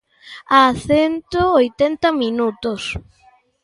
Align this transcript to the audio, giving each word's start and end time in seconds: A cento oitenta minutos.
A 0.59 0.61
cento 0.87 1.41
oitenta 1.61 2.09
minutos. 2.21 2.81